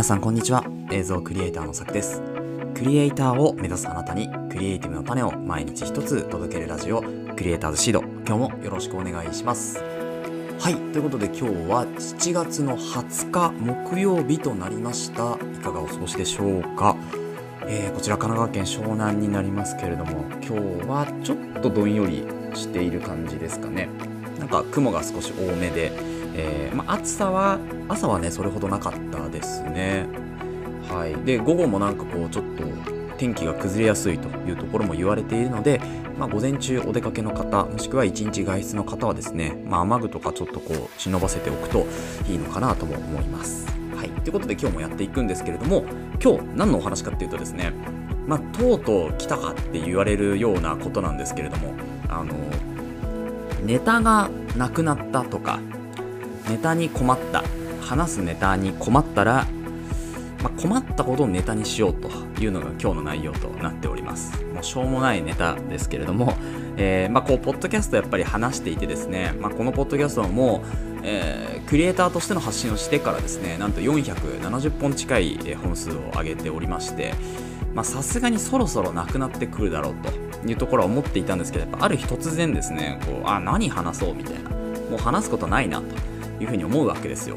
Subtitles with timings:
[0.00, 0.64] 皆さんこんにちは。
[0.90, 2.22] 映像クリエイターのさくです。
[2.74, 7.02] クリエイターを目指すあなたにクリエイティブの種を毎日一つ届けるラジオ
[7.36, 8.00] クリエイターズシード。
[8.26, 9.78] 今日もよろしくお願いします。
[9.78, 10.74] はい。
[10.74, 15.34] ということで今日は7月の20日木曜日となりました。
[15.34, 16.96] いかがお過ごしでしょうか？
[17.66, 22.24] えー、こちら神奈川県湘南になりますけれども今日はちょっとどんより
[22.54, 23.90] している感じですかね。
[24.38, 25.92] なんか雲が少し多めで、
[26.40, 27.58] えー、まあ、暑さは
[27.88, 30.06] 朝はねそれほどなかったですね。
[30.88, 31.14] はい。
[31.24, 32.64] で午後もなんかこうちょっと
[33.18, 35.80] 天気が崩れやすいというところも言われているので、
[36.18, 41.86] まあ、午前中お出かけの方もしくは一日外出の方はですね、まあ、雨具とかちょっとこう忍ばせておくと
[42.28, 43.66] いいのかなとも思います。
[43.94, 44.08] はい。
[44.08, 45.84] ということで今日もやっていくんですけれども
[46.22, 47.72] 今日何のお話かっていうとですね
[48.26, 51.74] まあ、とうとう来たかって言われるようなことなんですけれども
[52.08, 52.32] あの
[53.64, 55.58] ネタがなくなったとか
[56.50, 57.44] ネタに困った。
[57.80, 59.46] 話すネタに困ったら、
[60.42, 62.08] まあ、困ったことをネタにしようと
[62.40, 64.44] いうのが今日の内容となっております。
[64.52, 66.34] もうしょうもないネタですけれども、
[66.76, 70.62] えー、まあ、こうポッドキャストやっぱり話していてですね、まあ、このポッドキャストも
[71.02, 77.14] えー、クリエイターとしての発信をしてからですねなんと470本近い本数を上げておりまして
[77.82, 84.60] さすがにそろそろなくなってくるだろうというところは思っていたんですけどやっぱある日突然ですねこうあ何話そうみたいな。
[84.90, 86.09] もう話すことないなと。
[86.40, 87.36] いうふうに思うわけですよ。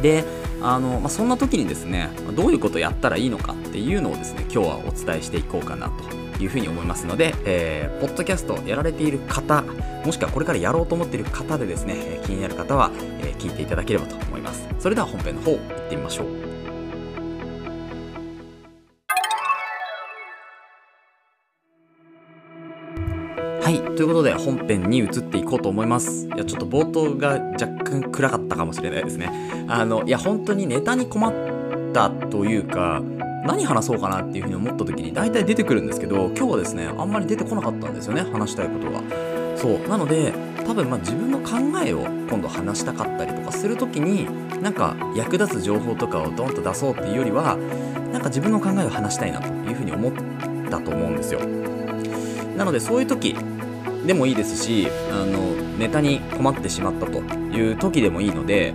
[0.00, 0.24] で
[0.60, 9.62] あの、まあ、そんな時にですねどういうことをやったらいいのかっていうのをですね今日はお伝えしていこうかなというふうに思いますので、えー、ポッドキャストやられている方
[10.04, 12.90] もしくはこれからやろうと思っている方でですね気になる方は、
[13.20, 14.66] え、聞いていただければと思います。
[14.78, 16.51] それでは本編の方行ってみましょう。
[23.72, 23.96] はい。
[23.96, 26.26] ということで、本編に移っていこうと思います。
[26.26, 29.30] いや、ちょっと冒頭が若干暗かったかもしれないですね。
[29.66, 31.32] あの、いや、本当にネタに困っ
[31.94, 33.00] たというか、
[33.46, 39.00] 何話そうかなっていうふうに思った時に大体出てくるんですけど、今日はですね、あんまり出てこなかったんですよね、話したいことが。
[39.56, 39.88] そう。
[39.88, 40.34] なので、
[40.66, 41.52] 多分まあ自分の考
[41.82, 44.26] えを今度話したかったりとかする時に、
[44.60, 47.56] なんか役立つ情報とかをドンと出そうっていうよりは、
[48.12, 50.12] なんか自分の考えを話したいなというふうに思っ
[50.68, 51.40] たと思うんですよ。
[52.56, 53.34] なのでそういう時
[54.06, 58.72] でもいいですしあのネタに困ってしまったという時でもいいので、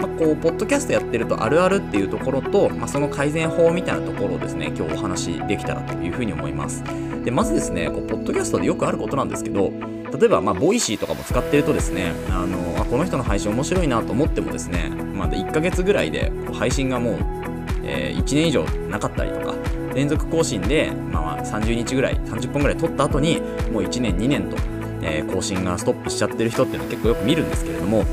[0.00, 6.82] まあ、こうポッドキャストやってるとあるあるっていうところと、まあ、その改善法みたいなところをですね今日お話できたらというふうに思います。
[7.24, 9.72] でまずですねこうポッドキャストでよくあることなんですけど
[10.18, 17.16] 例えば、まあ、 Voicy とかも使ってるとですねあのあこの人の配信面白いなと思ってもですね、まあ、1ヶ月ぐらいで配信がもう、
[17.82, 19.54] えー、1年以上なかったりとか
[19.94, 23.40] 連続更新で、まあ、30日ぐらい30本ぐらい撮った後に
[23.72, 24.56] もう1年2年と、
[25.02, 28.04] えー、更新がストップしちゃってる人っていうのは結構よく見るんですけれども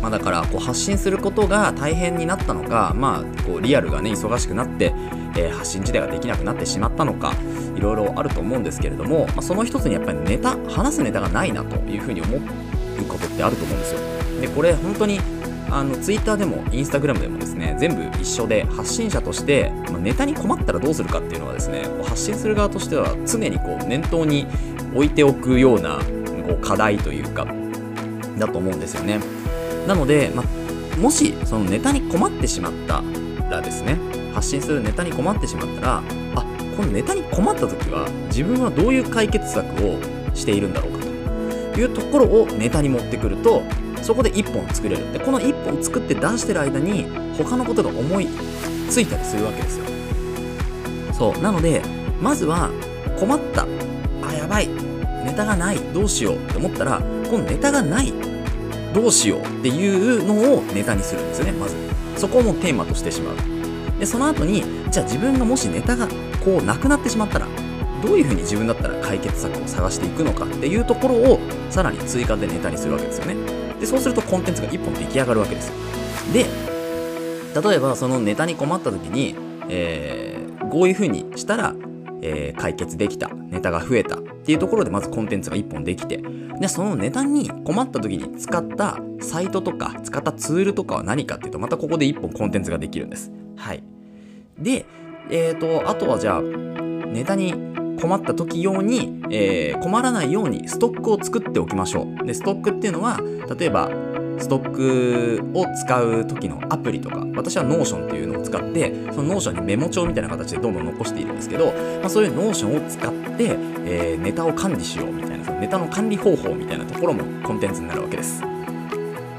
[0.00, 4.94] まあ、だからこう発信することが大変になったのか、まあ、こうリアルがね忙しくなって、
[5.36, 7.32] えー、発信自体ができなくなってしまったのか
[7.76, 12.40] いろいろあると思うんですけれども、まあ、その一つにやっぱりネタ話すネタがないなというふうに思う
[13.08, 14.00] ことってあると思うんですよ。
[14.40, 15.20] でこれ本当に
[15.70, 24.46] あのツイッターでもインスタグラムでもですね全部一緒で発信者として、まあ、ネタに困ったらどうするかっていうのはですね発信する側としては常にこう念頭に
[24.94, 25.98] 置いておくような
[26.46, 27.46] こう課題というか
[28.38, 29.20] だと思うんですよね。
[29.86, 33.02] なので、まあ、もしそのネタに困ってしまった
[33.50, 33.98] らですね
[34.34, 36.02] 発信するネタに困ってしまったら
[36.34, 36.44] あ
[36.76, 39.98] このネタに困った時は自分はどういう解決策を
[40.34, 40.98] しているんだろうか
[41.74, 43.62] というところをネタに持ってくると
[44.08, 45.12] そこで1本作れる。
[45.12, 47.04] でこの1本作って出してる間に
[47.36, 48.26] 他のことが思い
[48.88, 49.84] ついたりするわけですよ。
[51.12, 51.42] そう。
[51.42, 51.82] なので
[52.18, 52.70] まずは
[53.20, 53.66] 困った。
[54.26, 54.68] あやばい。
[55.26, 55.76] ネタがない。
[55.92, 58.10] どうしようって思ったらこのネタがない。
[58.94, 61.76] どうしようっていうのをネタにするんですよねまず。
[62.16, 63.36] そこをもうテーマとしてしまう。
[64.00, 66.08] でその後にじゃあ自分がもしネタが
[66.42, 67.46] こうなくなってしまったら
[68.02, 73.67] どういうふうに自分だったら解決策を探していくのかっていうところをさらに追加でネタにするわけですよね。
[73.80, 75.72] でそうするとコンテンツが1本出来上がるわけです
[76.32, 76.46] で
[77.68, 79.34] 例えばそのネタに困った時に、
[79.68, 81.74] えー、こういう風にしたら、
[82.22, 86.22] えー、解決できたネタが増えたっていうところでまずコンテンツが1本できて
[86.60, 93.30] でそのネタに困った時に使ったサイトとか使ったツールとかは何かっていうとまたここで1本コンテンツができるんです。
[93.56, 93.82] はい。
[94.58, 94.84] で
[95.30, 97.54] えーとあとはじゃあネタに
[97.98, 102.26] 困った時用に、えー、困らないようにストックを作っておきましょう。
[102.26, 103.20] で、ストックっていうのは、
[103.58, 103.90] 例えば、
[104.38, 111.66] ストックを使う時のアプリとか、私は Notion っていうのを使って、その Notion にメモ帳みたいな形でどんどん残しているんですけど、
[112.00, 118.42] まあ、そういう Notion を使って、えー、ネタを管理しようみたいな、そのネタの管理方法みたいなところもコンテンツになるわけです。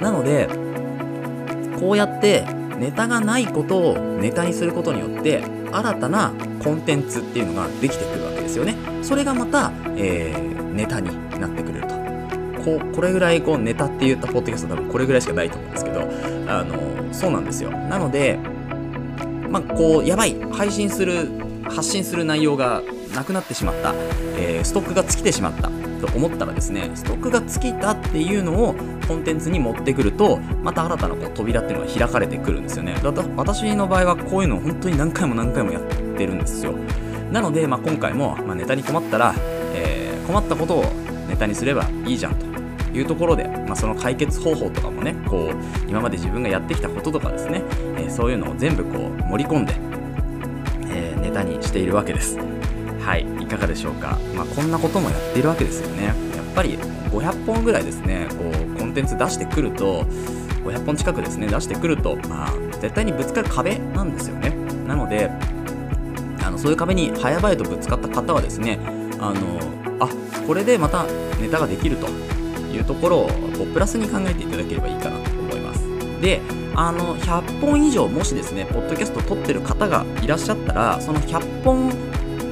[0.01, 0.49] なので、
[1.79, 2.45] こうやって
[2.77, 6.33] ネタがないことをネタにすることによって新たな
[6.63, 8.18] コンテンツっていうのができてくる
[8.49, 8.75] ですよね。
[9.03, 11.09] それがまた、えー、ネタに
[11.39, 11.95] なってくれると。
[12.63, 16.01] ここれぐらいこうネタって言ったポッドキャスト多分これぐらいしかないと思うんですけど
[16.47, 17.71] あのそうなんですよ。
[17.71, 18.37] なので
[19.49, 21.29] まあこうやばい配信する
[21.63, 22.81] 発信する内容が
[23.15, 23.93] なくなってしまった、
[24.37, 25.69] えー、ストックが尽きてしまった。
[25.99, 28.73] と思ったらですねストックが尽きたっていうのを
[29.05, 32.95] コンテンツに持ってくるとまた新たなこう扉っていうのが開かれてくるんですよね。
[33.03, 35.83] だ私の場合はこういうのを本当に何回も何回もやっ
[36.17, 36.73] てるんですよ。
[37.31, 39.33] なので、まあ、今回も、まあ、ネタに困ったら、
[39.73, 40.83] えー、困ったことを
[41.27, 42.45] ネタにすればいいじゃんと
[42.97, 47.63] いうところで、まあ、その解決方法とかもねこう今まで自分がやってきたこととかですね、
[47.97, 49.75] えー、そういうのを全部こう盛り込んで、
[50.91, 52.37] えー、ネタにしているわけです。
[52.99, 56.05] はいいかがでしょうか、まあ、こんなこともやっているわけですよね。
[56.05, 56.15] やっ
[56.53, 56.77] ぱり
[57.11, 58.43] 500本ぐらいですねこ
[58.75, 60.03] うコンテンツ出してくると
[60.63, 64.49] 500本近くですね出してくるとまあ絶対にぶつかる壁なんですよね。
[64.87, 65.31] なので
[66.43, 68.79] あのそういう壁に早々とぶつかった方はですね
[69.19, 69.59] あの
[69.99, 70.09] あ
[70.47, 71.05] これでまた
[71.39, 72.07] ネタができると
[72.71, 73.27] いうところを
[73.57, 75.87] こうプラスに考えていただければいいかなと思います。
[76.21, 76.41] で
[76.75, 81.91] あの100本以上もしですねポッドキャスト撮ってる方がいらっしゃったらその100本、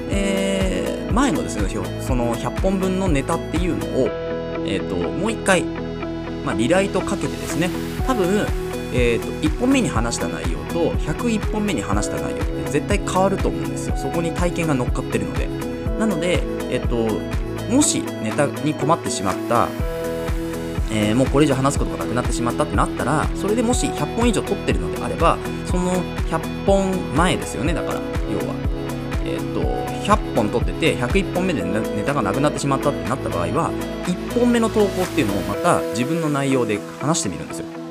[0.09, 1.69] えー、前のですね
[2.01, 4.09] その100本分のネタっていうのを、
[4.65, 7.69] えーと、もう一回、まあ、リライトかけてですね
[8.05, 8.45] 多分
[8.93, 13.97] えーと、1本目に話した内容と101本目に話した内容って絶対変わると思うんですよ。
[13.97, 15.47] そこに体験が乗っかってるので。
[15.99, 17.07] なので、えっ、と、
[17.73, 19.67] もしネタに困ってしまった
[20.91, 28.01] えー、もうこれ以上話すことがなくなってしまったってなったらそれでもし100本以上取ってるのであればその100本前ですよねだから
[28.31, 28.55] 要は。
[29.25, 29.59] えっ、と
[30.07, 33.71] 100本取ってて101本目でネタがなくなってしまったってなった場合は
[34.05, 37.86] 1本目の投稿っていうのをまた自分の内容で話してみるんですよ。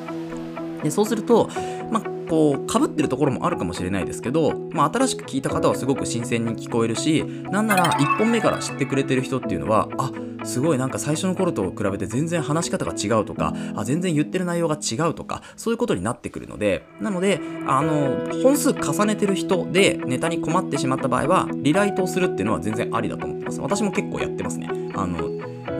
[0.86, 1.50] でそうすると
[1.90, 10.10] まあこう、かぶってるところもあるかもしれないですけど、まあ、新しく聞いた方はすごく新鮮に聞こえるし、なんなら1本目から知ってくれてる人っていうのは、あ、
[10.44, 23.60] すごいなんか最初の頃と比べて全然話し方が違うとか、あ、全然言ってる内容が違うとか、そういうことになってくるので、なので、あの、本数重ねてる人でネタに困ってしまった場合は、リライトをするっていうのは全然ありだと思ってます。
[23.60, 24.68] 私も結構やってますね。
[24.94, 25.18] あの、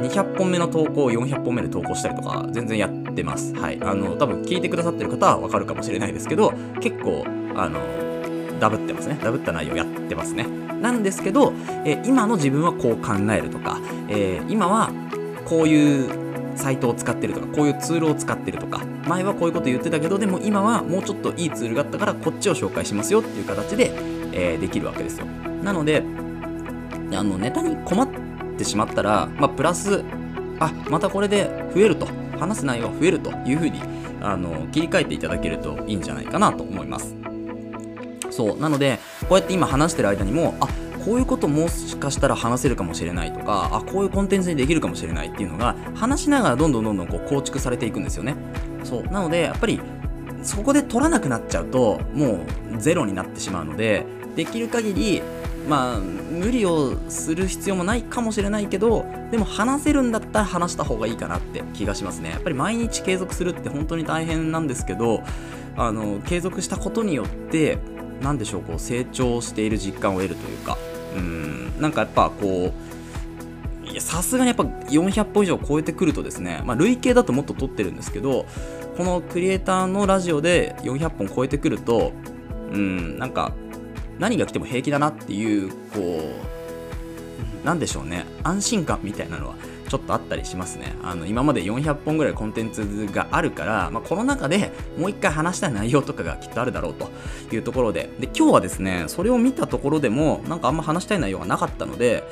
[0.00, 3.54] 200本目の投稿を400本目で投稿したりとか全然やってます。
[3.54, 3.78] はい。
[3.82, 7.24] あの、多分聞いてくださってる方はわかるかもしれないですけど、結構、
[7.54, 7.80] あの、
[8.58, 9.18] ダブってますね。
[9.22, 10.46] ダブった内容やってますね。
[10.80, 11.52] なんですけど、
[11.84, 14.90] え、今の自分はこう考えるとか、えー、今は
[15.44, 16.08] こういう
[16.56, 23.92] サイトを使ってるとか、こういうツールを使ってるとか、前はこういうこと言ってたけど、でも今はもうちょっといいツールがあったから、こっちを紹介しますよっていう形で、
[24.32, 25.26] えー、できるわけですよ。
[25.62, 26.02] なので、
[27.12, 28.08] あの、ネタに困っ
[28.58, 30.02] てしまったら、まあ、プラス、
[30.58, 32.08] あ、またこれで増えると、
[32.38, 33.81] 話す内容が増えるというふうに、
[34.21, 37.15] あの、切り替えていただけるといいんじゃないかなと思います。
[38.31, 38.61] そう。
[38.61, 38.99] なので、
[39.29, 40.69] こうやって今話してる間にも、あ、
[41.05, 48.35] こういうこともしかしたら話せるかもしれないとか、あ、こういうコンテンツにできるかもしれないっていうのが、話しながらどんどんどんどんこう構築されていくんですよね。
[48.83, 49.03] そう。
[49.05, 49.81] なので、やっぱり、
[50.43, 52.44] そこで取らなくなっちゃうと、も
[52.75, 54.05] うゼロになってしまうので、
[54.35, 55.23] できる限り、
[55.68, 62.30] まあ、無理をする必要もないかもしれないけど、でも話せるんだったら話した方がいいかなって気がしますね。
[62.30, 65.23] やっぱり毎日継続するって本当に大変なんですけど、
[65.76, 67.78] あの、継続したことによって、
[68.23, 70.78] 何でしょうこう成長している実感を得るというか
[71.16, 72.73] うんなんかやっぱこ
[73.94, 78.46] うさすがにやっぱ400本以上超えてくるとですね、まあ、累計だともっと取ってるんですけど
[78.96, 82.12] このクリエイターのラジオで400本超えてくると
[82.73, 83.52] うんなんか
[84.18, 86.20] 何が来ても平気だなっていうこ
[87.64, 89.56] うなんでしょうね安心感みたいなのは
[89.88, 90.94] ちょっとあったりしますね。
[91.02, 97.08] あの、今まで400本ぐらいコンテンツがあるから、まあ、この中でもう一回話したい内容とかがきっとあるだろうと
[97.54, 102.25] いうところで、で、今日はですね、それを見たところでも、なんかあんま話したい内容がなかったので、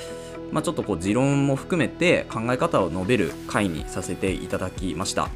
[0.53, 5.29] まあ、ちょっとこう、持論も含めて考え方を述べる回にさせていただきました。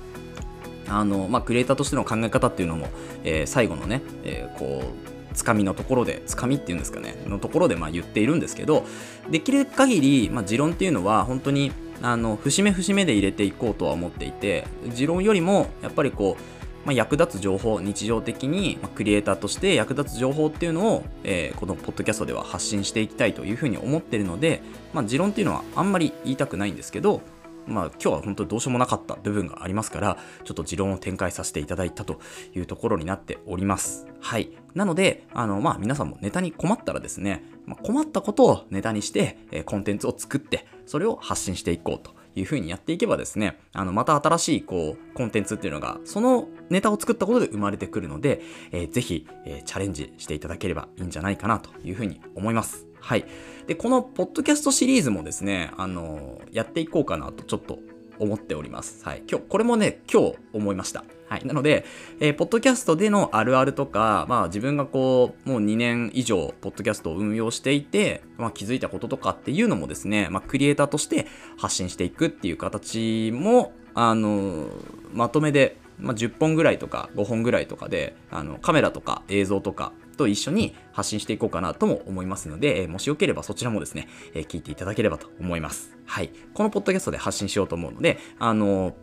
[0.89, 2.89] あの、まあ、クリエイターとしての考え方っていうのも、
[3.23, 8.85] えー、最後のね、えー、こう、つかみのところで、つかみっていうんですかね、のところでまあ言っているんですけど、
[9.31, 24.63] できる限り、まあ、持論っていうのは本当にあの節目節目で入れていこうとは思っていて持論よりもやっぱりこうまあ、役立つ情報日常的に、まあ、クリエイターとして役立つ情報っていうのを、えー、このポッドキャストでは発信していきたいというふうに思ってるので、
[24.95, 27.21] まあ、持論っていうのはあんまり言いたくないんですけど、
[27.69, 32.21] まあ、今日は本当にどうしようもなかった部分がありますから、ちょっと持論を展開させていただいたと
[32.55, 34.07] いうところになっております。
[34.21, 34.51] はい。
[34.75, 48.41] なので、あの、まあ、皆さんもネタに困ったらですね、まあ、困ったことをネタにして、え、コンテンツを作って、それを発信していこうという風にやっていけばですね、あの、また新しい、こう、コンテンツっていうのが、そのネタを作ったことで生まれてくるので、
[48.73, 52.88] えー、ぜひ、えー、チャレンジしていただければいいんじゃないかなという風に思います。
[53.09, 53.25] はい。
[53.67, 57.79] で、このポッドキャストシリーズもですね、あのやっていこうかなとちょっと
[58.19, 59.03] 思っております。
[59.03, 59.23] はい。
[59.27, 61.05] 今日、これもね、今日思いました。
[61.27, 61.47] はい。
[61.47, 61.87] なので、
[62.21, 74.67] えー、ポッドキャストでのあるあるとか、まあ自分がこう、もう2年以上、ポッドキャストを運用していて、まあ気づいたこととかっていうのもですね、まあクリエイターとして発信していくっていう形も、あの
[75.15, 85.97] まとめで、まあ、10本ぐらいとか5本ぐらいとかで、あの、カメラとか映像とかと一緒に発信していこうかなとも思いますので、えもしよければそちらもですね、え聞いていただければと思います。
[86.05, 86.31] はい。
[86.53, 88.95] このポッドキャストで発信しようと思うので、あの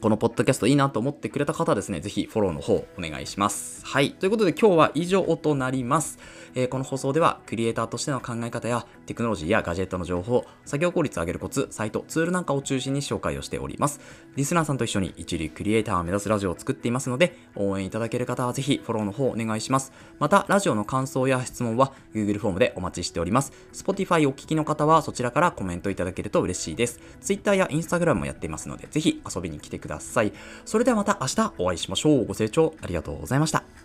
[0.00, 3.84] このポッドキャストいいなと思ってくれた方はですね、ぜひフォローの方お願いします。
[3.84, 4.12] はい。
[4.12, 6.18] ということで今日は以上となります。
[6.54, 14.00] えー、この放送ではクリエイターとしての考え方やテクノロジーやガジェットの情報、作業効率を上げるコツ、サイト、ツールなんかを中心に紹介をしております。
[14.36, 19.92] リスナーさんと一緒に一流クリエイターを目指すラジオを作っていますので、応援いただける方はぜひフォローの方お願いします。
[20.18, 23.52] また、ラジオの感想や質問は Google フォームでお待ちしております。
[23.74, 27.00] Spotify お聞きの方はそちらからコメントいただけると嬉しいです。
[27.20, 30.32] Twitter や Instagram もやっていますので、ぜひ遊びに来てくださいださい。
[30.64, 32.24] それではまた明日お会いしましょう。
[32.24, 33.79] ご清聴ありがとうございました。